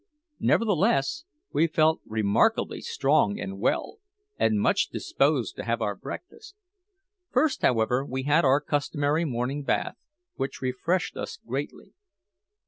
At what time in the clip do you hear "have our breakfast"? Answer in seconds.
5.63-6.55